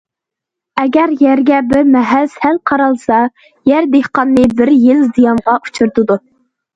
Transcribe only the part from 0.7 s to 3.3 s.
ئەگەر يەرگە بىر مەھەل سەل قارالسا